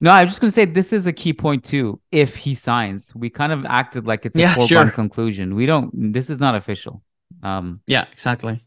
No, 0.00 0.10
I 0.12 0.22
was 0.22 0.30
just 0.30 0.40
gonna 0.40 0.50
say 0.52 0.64
this 0.64 0.92
is 0.92 1.06
a 1.06 1.12
key 1.12 1.32
point 1.32 1.64
too. 1.64 2.00
If 2.12 2.36
he 2.36 2.54
signs, 2.54 3.12
we 3.14 3.30
kind 3.30 3.52
of 3.52 3.64
acted 3.66 4.06
like 4.06 4.24
it's 4.26 4.36
a 4.36 4.40
Yeah, 4.40 4.54
foregone 4.54 4.68
sure. 4.86 4.90
conclusion. 4.92 5.54
We 5.56 5.66
don't. 5.66 6.12
This 6.12 6.30
is 6.30 6.38
not 6.38 6.54
official. 6.54 7.02
Um. 7.42 7.80
Yeah, 7.86 8.04
exactly. 8.12 8.60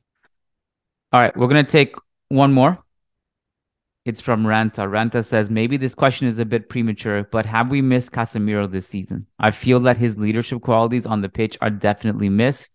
All 1.14 1.22
right, 1.22 1.36
we're 1.36 1.48
gonna 1.48 1.64
take 1.64 1.96
one 2.30 2.54
more. 2.54 2.81
It's 4.04 4.20
from 4.20 4.46
Ranta. 4.46 4.90
Ranta 4.90 5.24
says 5.24 5.52
maybe 5.52 5.78
this 5.78 5.94
question 5.94 6.28
is 6.28 6.40
a 6.40 6.46
bit 6.46 6.70
premature, 6.70 7.24
but 7.32 7.46
have 7.46 7.70
we 7.70 7.84
missed 7.84 8.12
Casemiro 8.12 8.70
this 8.70 8.88
season? 8.88 9.28
I 9.38 9.52
feel 9.52 9.80
that 9.82 9.98
his 9.98 10.18
leadership 10.18 10.62
qualities 10.62 11.06
on 11.06 11.22
the 11.22 11.30
pitch 11.30 11.56
are 11.62 11.70
definitely 11.70 12.28
missed. 12.28 12.72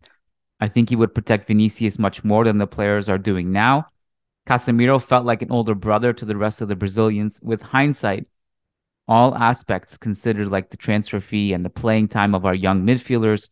I 0.61 0.69
think 0.69 0.89
he 0.89 0.97
would 0.97 1.17
protect 1.17 1.49
Vinicius 1.49 1.99
much 1.99 2.23
more 2.23 2.45
than 2.45 2.59
the 2.59 2.67
players 2.69 3.09
are 3.09 3.19
doing 3.19 3.51
now. 3.51 3.89
Casemiro 4.47 5.03
felt 5.03 5.27
like 5.27 5.43
an 5.43 5.51
older 5.51 5.75
brother 5.75 6.13
to 6.13 6.25
the 6.25 6.37
rest 6.37 6.63
of 6.63 6.69
the 6.69 6.77
Brazilians. 6.77 7.41
With 7.43 7.61
hindsight, 7.61 8.29
all 9.09 9.35
aspects 9.35 9.99
considered, 9.99 10.49
like 10.49 10.71
the 10.71 10.77
transfer 10.77 11.19
fee 11.19 11.53
and 11.53 11.65
the 11.65 11.71
playing 11.71 12.07
time 12.07 12.37
of 12.37 12.47
our 12.47 12.55
young 12.55 12.85
midfielders, 12.85 13.51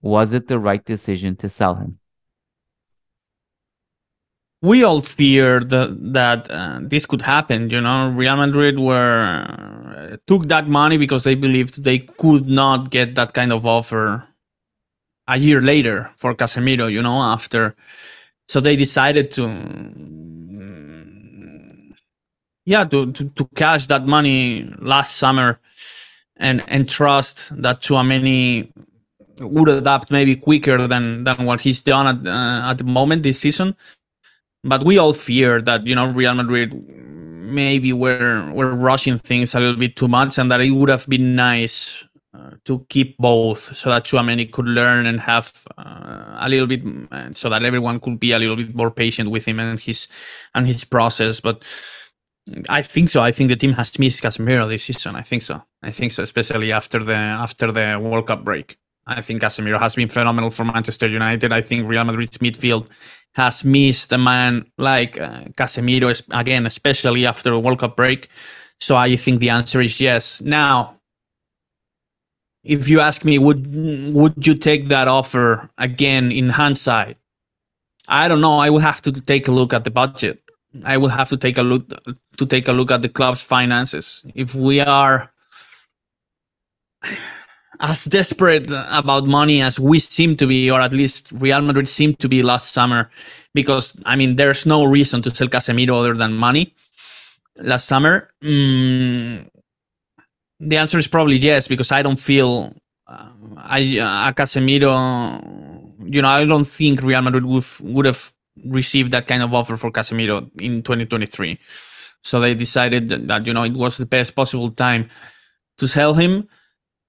was 0.00 0.32
it 0.32 0.48
the 0.48 0.58
right 0.58 0.84
decision 0.84 1.36
to 1.36 1.50
sell 1.50 1.74
him? 1.74 1.98
We 4.66 4.82
all 4.82 5.00
feared 5.00 5.70
that, 5.70 6.50
uh, 6.50 6.80
this 6.82 7.06
could 7.06 7.22
happen. 7.22 7.70
You 7.70 7.80
know, 7.80 8.10
Real 8.10 8.36
Madrid 8.36 8.78
were 8.78 9.46
uh, 9.96 10.16
took 10.26 10.46
that 10.46 10.68
money 10.68 10.96
because 10.96 11.22
they 11.24 11.36
believed 11.36 11.84
they 11.84 12.00
could 12.00 12.48
not 12.48 12.90
get 12.90 13.14
that 13.14 13.32
kind 13.32 13.52
of 13.52 13.64
offer 13.64 14.26
a 15.28 15.38
year 15.38 15.60
later 15.60 16.10
for 16.16 16.34
Casemiro. 16.34 16.90
You 16.90 17.02
know, 17.02 17.22
after 17.22 17.76
so 18.48 18.60
they 18.60 18.76
decided 18.76 19.30
to. 19.32 19.44
Yeah, 22.68 22.82
to, 22.82 23.12
to, 23.12 23.28
to 23.28 23.48
cash 23.54 23.86
that 23.86 24.06
money 24.06 24.68
last 24.80 25.16
summer 25.16 25.60
and 26.36 26.64
and 26.66 26.88
trust 26.88 27.50
that 27.62 27.80
Chouameni 27.80 28.72
would 29.40 29.68
adapt 29.68 30.10
maybe 30.10 30.34
quicker 30.34 30.88
than 30.88 31.22
than 31.22 31.46
what 31.46 31.60
he's 31.60 31.82
done 31.82 32.06
at 32.08 32.26
uh, 32.26 32.70
at 32.70 32.78
the 32.78 32.84
moment 32.84 33.22
this 33.22 33.38
season 33.38 33.76
but 34.66 34.84
we 34.84 34.98
all 34.98 35.12
fear 35.12 35.62
that 35.62 35.86
you 35.86 35.94
know 35.94 36.08
Real 36.08 36.34
Madrid 36.34 36.74
maybe 36.90 37.92
were 37.92 38.50
were 38.52 38.74
rushing 38.74 39.18
things 39.18 39.54
a 39.54 39.60
little 39.60 39.76
bit 39.76 39.96
too 39.96 40.08
much, 40.08 40.38
and 40.38 40.50
that 40.50 40.60
it 40.60 40.70
would 40.70 40.88
have 40.88 41.06
been 41.08 41.34
nice 41.36 42.04
uh, 42.34 42.50
to 42.64 42.84
keep 42.88 43.16
both, 43.18 43.76
so 43.76 43.90
that 43.90 44.04
Chouameni 44.04 44.50
could 44.50 44.66
learn 44.66 45.06
and 45.06 45.20
have 45.20 45.52
uh, 45.78 46.38
a 46.40 46.48
little 46.48 46.66
bit, 46.66 46.82
uh, 47.10 47.32
so 47.32 47.48
that 47.48 47.62
everyone 47.62 48.00
could 48.00 48.20
be 48.20 48.32
a 48.32 48.38
little 48.38 48.56
bit 48.56 48.74
more 48.74 48.90
patient 48.90 49.30
with 49.30 49.44
him 49.46 49.60
and 49.60 49.80
his 49.80 50.08
and 50.54 50.66
his 50.66 50.84
process. 50.84 51.40
But 51.40 51.62
I 52.68 52.82
think 52.82 53.08
so. 53.10 53.22
I 53.22 53.32
think 53.32 53.48
the 53.48 53.56
team 53.56 53.72
has 53.72 53.98
missed 53.98 54.22
Casemiro 54.22 54.68
this 54.68 54.84
season. 54.84 55.16
I 55.16 55.22
think 55.22 55.42
so. 55.42 55.62
I 55.82 55.90
think 55.90 56.12
so, 56.12 56.22
especially 56.22 56.72
after 56.72 57.02
the 57.02 57.14
after 57.14 57.72
the 57.72 57.98
World 58.00 58.26
Cup 58.26 58.44
break. 58.44 58.78
I 59.06 59.20
think 59.20 59.40
Casemiro 59.40 59.78
has 59.78 59.94
been 59.94 60.08
phenomenal 60.08 60.50
for 60.50 60.64
Manchester 60.64 61.06
United. 61.06 61.52
I 61.52 61.62
think 61.62 61.88
Real 61.88 62.04
Madrid's 62.04 62.38
midfield 62.38 62.88
has 63.34 63.64
missed 63.64 64.12
a 64.12 64.18
man 64.18 64.66
like 64.78 65.20
uh, 65.20 65.44
Casemiro 65.56 66.10
again, 66.32 66.66
especially 66.66 67.26
after 67.26 67.50
the 67.50 67.58
World 67.58 67.78
Cup 67.78 67.96
break. 67.96 68.28
So 68.80 68.96
I 68.96 69.14
think 69.16 69.40
the 69.40 69.50
answer 69.50 69.80
is 69.80 70.00
yes. 70.00 70.40
Now, 70.40 70.98
if 72.64 72.88
you 72.88 73.00
ask 73.00 73.24
me, 73.24 73.38
would 73.38 73.66
would 74.12 74.46
you 74.46 74.54
take 74.54 74.88
that 74.88 75.06
offer 75.06 75.70
again 75.78 76.32
in 76.32 76.48
hindsight? 76.50 77.16
I 78.08 78.26
don't 78.26 78.40
know. 78.40 78.58
I 78.58 78.70
would 78.70 78.82
have 78.82 79.00
to 79.02 79.12
take 79.12 79.46
a 79.46 79.52
look 79.52 79.72
at 79.72 79.84
the 79.84 79.90
budget. 79.90 80.42
I 80.84 80.96
would 80.96 81.12
have 81.12 81.28
to 81.28 81.36
take 81.36 81.58
a 81.58 81.62
look 81.62 81.88
to 82.36 82.46
take 82.46 82.66
a 82.66 82.72
look 82.72 82.90
at 82.90 83.02
the 83.02 83.08
club's 83.08 83.40
finances. 83.40 84.22
If 84.34 84.54
we 84.54 84.80
are 84.80 85.32
as 87.80 88.04
desperate 88.04 88.70
about 88.70 89.26
money 89.26 89.62
as 89.62 89.78
we 89.78 89.98
seem 89.98 90.36
to 90.36 90.46
be, 90.46 90.70
or 90.70 90.80
at 90.80 90.92
least 90.92 91.30
Real 91.32 91.60
Madrid 91.60 91.88
seemed 91.88 92.18
to 92.20 92.28
be 92.28 92.42
last 92.42 92.72
summer, 92.72 93.10
because 93.54 94.00
I 94.04 94.16
mean, 94.16 94.36
there's 94.36 94.66
no 94.66 94.84
reason 94.84 95.22
to 95.22 95.30
sell 95.30 95.48
Casemiro 95.48 96.00
other 96.00 96.14
than 96.14 96.34
money. 96.34 96.74
Last 97.56 97.86
summer, 97.86 98.30
mm, 98.42 99.48
the 100.60 100.76
answer 100.76 100.98
is 100.98 101.08
probably 101.08 101.36
yes, 101.36 101.68
because 101.68 101.92
I 101.92 102.02
don't 102.02 102.18
feel 102.18 102.74
uh, 103.06 103.30
I 103.56 103.98
uh, 103.98 104.32
Casemiro. 104.32 105.82
You 106.04 106.22
know, 106.22 106.28
I 106.28 106.44
don't 106.44 106.66
think 106.66 107.02
Real 107.02 107.22
Madrid 107.22 107.44
would 107.44 107.64
would 107.80 108.06
have 108.06 108.32
received 108.64 109.12
that 109.12 109.26
kind 109.26 109.42
of 109.42 109.54
offer 109.54 109.76
for 109.76 109.90
Casemiro 109.90 110.50
in 110.60 110.82
2023. 110.82 111.58
So 112.22 112.40
they 112.40 112.54
decided 112.54 113.08
that, 113.08 113.26
that 113.28 113.46
you 113.46 113.54
know 113.54 113.64
it 113.64 113.72
was 113.72 113.96
the 113.96 114.06
best 114.06 114.34
possible 114.34 114.70
time 114.70 115.08
to 115.78 115.88
sell 115.88 116.14
him 116.14 116.48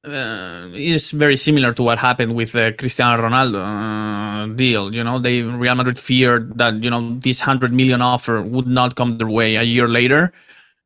uh, 0.08 0.70
is 0.74 1.12
very 1.12 1.36
similar 1.36 1.74
to 1.74 1.84
what 1.84 1.98
happened 2.00 2.36
with 2.36 2.54
the 2.54 2.74
Cristiano 2.78 3.22
Ronaldo 3.22 3.60
uh, 3.62 4.54
deal. 4.56 4.94
You 4.94 5.04
know, 5.04 5.20
they 5.20 5.44
Real 5.44 5.76
Madrid 5.76 6.00
feared 6.00 6.58
that 6.58 6.84
you 6.84 6.90
know 6.90 7.18
this 7.20 7.42
hundred 7.42 7.74
million 7.74 8.02
offer 8.02 8.42
would 8.42 8.68
not 8.68 8.96
come 8.96 9.18
their 9.18 9.28
way 9.28 9.56
a 9.56 9.64
year 9.64 9.88
later, 9.88 10.32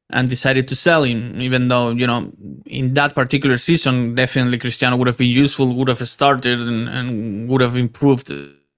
and 0.09 0.29
decided 0.29 0.67
to 0.69 0.75
sell 0.75 1.03
him. 1.03 1.41
Even 1.41 1.67
though 1.67 1.91
you 1.91 2.07
know 2.07 2.31
in 2.65 2.93
that 2.95 3.15
particular 3.15 3.57
season, 3.57 4.15
definitely 4.15 4.57
Cristiano 4.57 4.97
would 4.97 5.07
have 5.07 5.17
been 5.17 5.29
useful, 5.29 5.73
would 5.75 5.87
have 5.87 6.07
started, 6.07 6.59
and, 6.59 6.89
and 6.89 7.47
would 7.49 7.61
have 7.61 7.77
improved 7.77 8.31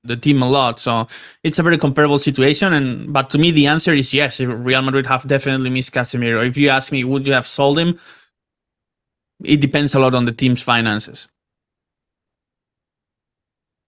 the 0.04 0.18
team 0.18 0.42
a 0.44 0.50
lot. 0.50 0.80
So 0.80 1.08
it's 1.44 1.60
a 1.60 1.64
very 1.64 1.78
comparable 1.78 2.20
situation. 2.20 2.74
And 2.74 3.14
but 3.14 3.30
to 3.32 3.38
me, 3.38 3.52
the 3.52 3.68
answer 3.68 3.94
is 3.94 4.14
yes. 4.14 4.40
Real 4.40 4.82
Madrid 4.82 5.06
have 5.08 5.28
definitely 5.28 5.70
missed 5.70 5.94
Casemiro. 5.94 6.46
If 6.46 6.58
you 6.58 6.70
ask 6.70 6.92
me, 6.92 7.04
would 7.04 7.26
you 7.26 7.34
have 7.34 7.48
sold 7.48 7.80
him? 7.80 8.00
It 9.44 9.60
depends 9.62 9.94
a 9.94 10.00
lot 10.00 10.16
on 10.16 10.26
the 10.26 10.32
team's 10.32 10.62
finances. 10.62 11.28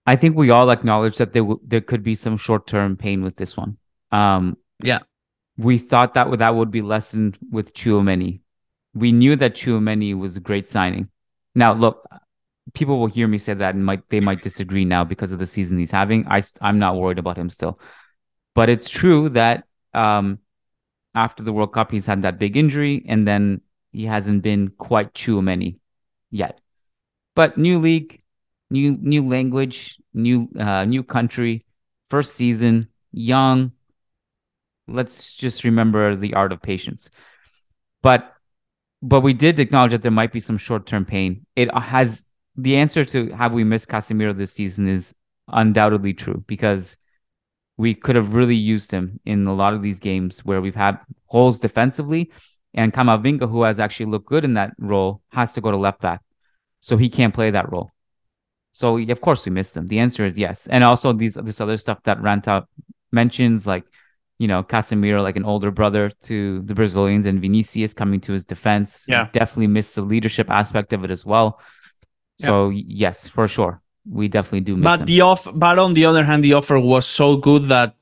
I 0.05 0.15
think 0.15 0.35
we 0.35 0.51
all 0.51 0.69
acknowledge 0.69 1.17
that 1.17 1.33
there 1.33 1.41
w- 1.41 1.59
there 1.65 1.81
could 1.81 2.03
be 2.03 2.13
some 2.15 2.37
short 2.37 2.67
term 2.67 2.95
pain 2.95 3.23
with 3.23 3.37
this 3.37 3.57
one. 3.57 3.77
Um, 4.11 4.57
Yeah. 4.83 4.99
we 5.57 5.77
thought 5.77 6.13
that 6.13 6.29
would, 6.29 6.39
that 6.39 6.55
would 6.55 6.69
be 6.69 6.81
lessened 6.81 7.37
with 7.49 7.73
Chouameni. 7.73 8.41
We 8.93 9.11
knew 9.11 9.35
that 9.37 9.55
Chouameni 9.55 10.17
was 10.17 10.35
a 10.37 10.39
great 10.41 10.69
signing. 10.69 11.09
Now, 11.55 11.73
look, 11.73 12.05
people 12.73 12.99
will 12.99 13.07
hear 13.07 13.27
me 13.27 13.37
say 13.37 13.53
that 13.53 13.73
and 13.75 13.85
might 13.85 14.07
they 14.09 14.19
might 14.19 14.41
disagree 14.41 14.85
now 14.85 15.03
because 15.05 15.31
of 15.31 15.39
the 15.39 15.47
season 15.47 15.79
he's 15.79 15.91
having. 15.91 16.27
I 16.27 16.41
I'm 16.61 16.77
not 16.79 16.97
worried 16.97 17.19
about 17.19 17.37
him 17.37 17.49
still, 17.49 17.79
but 18.53 18.69
it's 18.69 18.89
true 18.89 19.29
that 19.29 19.63
um, 19.93 20.39
after 21.15 21.41
the 21.43 21.53
World 21.53 21.73
Cup 21.73 21.91
he's 21.91 22.05
had 22.05 22.21
that 22.23 22.37
big 22.37 22.57
injury 22.57 23.05
and 23.07 23.27
then 23.27 23.61
he 23.95 24.05
hasn't 24.05 24.41
been 24.41 24.69
quite 24.77 25.13
too 25.13 25.41
many 25.41 25.79
yet. 26.29 26.59
But 27.35 27.57
new 27.57 27.79
league, 27.79 28.21
new 28.69 28.97
new 29.01 29.27
language, 29.27 29.97
new 30.13 30.49
uh, 30.59 30.85
new 30.85 31.03
country, 31.03 31.65
first 32.09 32.35
season, 32.35 32.89
young. 33.11 33.71
Let's 34.87 35.33
just 35.33 35.63
remember 35.63 36.15
the 36.15 36.33
art 36.33 36.51
of 36.51 36.61
patience. 36.61 37.09
But 38.03 38.33
but 39.01 39.21
we 39.21 39.33
did 39.33 39.59
acknowledge 39.59 39.91
that 39.91 40.01
there 40.01 40.11
might 40.11 40.33
be 40.33 40.39
some 40.39 40.57
short 40.57 40.85
term 40.85 41.05
pain. 41.05 41.45
It 41.55 41.73
has 41.73 42.25
the 42.57 42.75
answer 42.75 43.05
to 43.05 43.29
have 43.31 43.53
we 43.53 43.63
missed 43.63 43.87
Casemiro 43.87 44.35
this 44.35 44.53
season 44.53 44.87
is 44.87 45.13
undoubtedly 45.47 46.13
true 46.13 46.43
because 46.47 46.97
we 47.77 47.93
could 47.93 48.15
have 48.15 48.33
really 48.33 48.55
used 48.55 48.91
him 48.91 49.19
in 49.25 49.47
a 49.47 49.53
lot 49.53 49.73
of 49.73 49.81
these 49.81 49.99
games 49.99 50.43
where 50.45 50.61
we've 50.61 50.75
had 50.75 50.99
holes 51.27 51.59
defensively. 51.59 52.31
And 52.75 52.93
Camavinga, 52.93 53.49
who 53.49 53.63
has 53.63 53.79
actually 53.79 54.07
looked 54.07 54.27
good 54.27 54.43
in 54.45 54.53
that 54.55 54.73
role, 54.77 55.21
has 55.31 55.53
to 55.53 55.61
go 55.61 55.71
to 55.71 55.77
left 55.77 56.01
back. 56.01 56.21
So 56.81 56.97
he 56.97 57.09
can't 57.09 57.33
play 57.33 57.49
that 57.51 57.71
role. 57.71 57.89
So 58.73 58.97
of 58.97 59.21
course 59.21 59.45
we 59.45 59.51
missed 59.51 59.75
him. 59.77 59.87
The 59.87 59.99
answer 59.99 60.25
is 60.25 60.37
yes. 60.37 60.67
And 60.67 60.83
also 60.83 61.13
these 61.13 61.35
this 61.35 61.61
other 61.61 61.77
stuff 61.77 61.99
that 62.03 62.19
Ranta 62.19 62.65
mentions, 63.11 63.65
like 63.65 63.85
you 64.37 64.47
know 64.49 64.61
Casemiro, 64.63 65.23
like 65.23 65.37
an 65.37 65.45
older 65.45 65.71
brother 65.71 66.11
to 66.23 66.61
the 66.61 66.75
Brazilians, 66.75 67.25
and 67.25 67.39
Vinicius 67.41 67.93
coming 67.93 68.19
to 68.21 68.33
his 68.33 68.43
defense. 68.43 69.05
Yeah. 69.07 69.29
definitely 69.31 69.67
missed 69.67 69.95
the 69.95 70.01
leadership 70.01 70.51
aspect 70.51 70.91
of 70.91 71.03
it 71.05 71.11
as 71.11 71.25
well. 71.25 71.61
So 72.37 72.69
yes, 72.69 73.27
for 73.27 73.47
sure, 73.47 73.81
we 74.09 74.27
definitely 74.27 74.61
do 74.61 74.75
miss 74.75 74.83
But 74.83 74.99
him. 75.01 75.05
the 75.05 75.21
off, 75.21 75.47
but 75.53 75.79
on 75.79 75.93
the 75.93 76.03
other 76.05 76.25
hand, 76.25 76.43
the 76.43 76.53
offer 76.53 76.77
was 76.77 77.05
so 77.05 77.37
good 77.37 77.63
that 77.75 77.95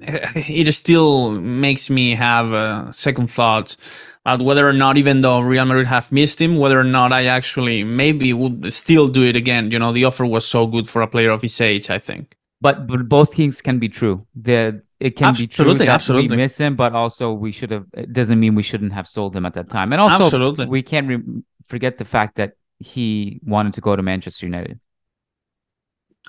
it 0.36 0.72
still 0.72 1.32
makes 1.32 1.90
me 1.90 2.14
have 2.14 2.52
uh, 2.52 2.92
second 2.92 3.28
thoughts 3.30 3.76
about 4.24 4.42
whether 4.42 4.68
or 4.68 4.72
not, 4.72 4.96
even 4.96 5.20
though 5.20 5.40
Real 5.40 5.64
Madrid 5.64 5.86
have 5.86 6.12
missed 6.12 6.40
him, 6.40 6.56
whether 6.56 6.78
or 6.78 6.84
not 6.84 7.12
I 7.12 7.24
actually 7.26 7.84
maybe 7.84 8.32
would 8.32 8.72
still 8.72 9.08
do 9.08 9.22
it 9.24 9.36
again. 9.36 9.70
You 9.70 9.78
know, 9.78 9.92
the 9.92 10.04
offer 10.04 10.26
was 10.26 10.46
so 10.46 10.66
good 10.66 10.88
for 10.88 11.02
a 11.02 11.08
player 11.08 11.30
of 11.30 11.42
his 11.42 11.60
age. 11.60 11.90
I 11.90 11.98
think. 11.98 12.36
but 12.60 12.86
but 12.86 13.08
both 13.08 13.34
things 13.34 13.60
can 13.62 13.78
be 13.78 13.88
true. 13.88 14.26
The 14.34 14.82
it 15.00 15.16
can 15.16 15.34
be 15.34 15.46
true 15.46 15.64
Absolutely, 15.64 15.86
that 15.86 15.94
absolutely. 15.94 16.36
we 16.36 16.42
miss 16.42 16.58
him, 16.58 16.74
but 16.76 16.92
also 16.92 17.32
we 17.32 17.52
should 17.52 17.70
have. 17.70 17.86
It 17.94 18.12
doesn't 18.12 18.38
mean 18.40 18.54
we 18.54 18.62
shouldn't 18.64 18.92
have 18.92 19.06
sold 19.08 19.34
him 19.36 19.46
at 19.46 19.54
that 19.54 19.70
time. 19.70 19.92
And 19.92 20.00
also, 20.00 20.24
Absolutely. 20.24 20.66
we 20.66 20.82
can't 20.82 21.08
re- 21.08 21.42
forget 21.66 21.98
the 21.98 22.04
fact 22.04 22.36
that 22.36 22.54
he 22.80 23.40
wanted 23.44 23.74
to 23.74 23.80
go 23.80 23.94
to 23.96 24.02
Manchester 24.02 24.46
United. 24.46 24.80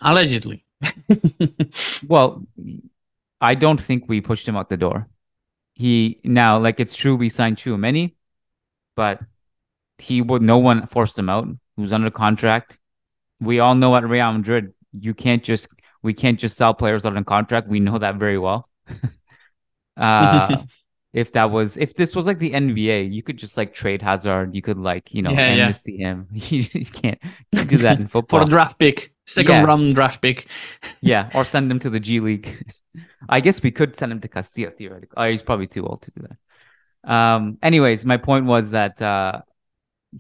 Allegedly. 0.02 0.66
Well, 2.08 2.46
I 3.42 3.56
don't 3.56 3.80
think 3.80 4.06
we 4.08 4.22
pushed 4.22 4.48
him 4.48 4.56
out 4.56 4.70
the 4.70 4.78
door. 4.78 5.08
He 5.74 6.20
now, 6.24 6.60
like 6.60 6.80
it's 6.80 6.96
true, 6.96 7.16
we 7.16 7.30
signed 7.30 7.58
too 7.58 7.78
many, 7.78 8.16
but 8.96 9.22
he 9.98 10.22
would. 10.22 10.42
No 10.42 10.58
one 10.58 10.88
forced 10.88 11.18
him 11.18 11.30
out. 11.30 11.48
He 11.76 11.82
was 11.82 11.94
under 11.94 12.12
contract. 12.12 12.78
We 13.40 13.60
all 13.60 13.76
know 13.76 13.96
at 13.96 14.04
Real 14.04 14.34
Madrid, 14.34 14.74
you 14.92 15.14
can't 15.14 15.44
just 15.44 15.70
we 16.02 16.14
can't 16.14 16.40
just 16.40 16.58
sell 16.58 16.74
players 16.74 17.06
out 17.06 17.16
on 17.16 17.24
contract. 17.24 17.68
We 17.68 17.80
know 17.80 17.98
that 17.98 18.16
very 18.16 18.38
well. 18.38 18.70
uh, 19.98 20.58
if 21.14 21.32
that 21.34 21.52
was 21.52 21.78
if 21.78 21.96
this 21.96 22.16
was 22.16 22.28
like 22.28 22.40
the 22.40 22.52
NBA, 22.52 23.12
you 23.12 23.24
could 23.24 23.38
just 23.38 23.58
like 23.58 23.74
trade 23.74 24.02
Hazard. 24.02 24.56
You 24.56 24.62
could 24.62 24.78
like 24.78 25.14
you 25.14 25.22
know 25.22 25.32
Yeah, 25.32 25.54
yeah. 25.54 25.64
amnesty 25.64 25.98
him. 25.98 26.28
You 26.34 26.64
just 26.64 26.94
can't, 26.94 27.20
can't 27.54 27.70
do 27.70 27.78
that 27.78 28.00
in 28.00 28.08
football. 28.08 28.42
for 28.42 28.46
a 28.46 28.50
draft 28.50 28.78
pick, 28.80 29.14
second 29.30 29.52
Yeah. 29.52 29.64
round 29.64 29.96
draft 29.96 30.22
pick. 30.22 30.48
Yeah, 31.02 31.30
or 31.36 31.46
send 31.46 31.72
him 31.72 31.80
to 31.80 31.90
the 31.90 32.00
G 32.00 32.20
League. 32.20 32.50
I 33.30 33.40
guess 33.40 33.62
we 33.62 33.72
could 33.72 33.96
send 33.96 34.12
him 34.12 34.20
to 34.22 34.28
Castilla 34.28 34.72
theoretically. 34.72 35.16
Oh, 35.18 35.30
he's 35.30 35.44
probably 35.44 35.68
too 35.68 35.86
old 35.86 36.02
to 36.04 36.12
do 36.12 36.22
that. 36.28 36.38
Um. 37.12 37.58
Anyways, 37.62 38.06
my 38.06 38.18
point 38.18 38.46
was 38.46 38.72
that 38.72 39.02
uh, 39.02 39.42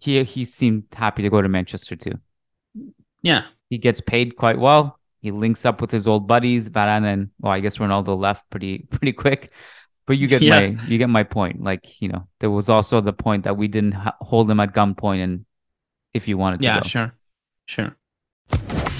he 0.01 0.23
he 0.23 0.45
seemed 0.45 0.83
happy 0.93 1.23
to 1.23 1.29
go 1.29 1.41
to 1.41 1.49
Manchester 1.49 1.95
too. 1.95 2.13
Yeah. 3.21 3.43
He 3.69 3.77
gets 3.77 4.01
paid 4.01 4.35
quite 4.35 4.57
well. 4.59 4.97
He 5.21 5.31
links 5.31 5.65
up 5.65 5.81
with 5.81 5.91
his 5.91 6.07
old 6.07 6.27
buddies, 6.27 6.69
Varane 6.69 7.03
and 7.05 7.29
well, 7.41 7.51
I 7.51 7.59
guess 7.59 7.77
Ronaldo 7.77 8.17
left 8.17 8.49
pretty 8.49 8.79
pretty 8.91 9.11
quick. 9.13 9.51
But 10.07 10.17
you 10.17 10.27
get 10.27 10.41
Yeah. 10.41 10.59
my 10.71 10.83
you 10.87 10.97
get 10.97 11.09
my 11.09 11.23
point. 11.23 11.61
Like 11.63 12.01
you 12.01 12.07
know, 12.09 12.27
there 12.39 12.49
was 12.49 12.69
also 12.69 13.01
the 13.01 13.13
point 13.13 13.43
that 13.43 13.57
we 13.57 13.67
didn't 13.67 13.93
ha- 13.93 14.15
hold 14.21 14.49
him 14.49 14.59
at 14.61 14.73
gunpoint, 14.73 15.21
and 15.23 15.45
if 16.13 16.27
you 16.27 16.37
wanted 16.37 16.59
to 16.59 16.65
Yeah. 16.65 16.79
go. 16.79 16.87
Sure. 16.87 17.13
Sure. 17.65 17.95